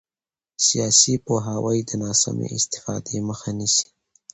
سیاسي 0.67 1.13
پوهاوی 1.25 1.79
د 1.89 1.91
ناسمې 2.03 2.47
استفادې 2.57 3.17
مخه 3.27 3.51
نیسي 3.57 3.87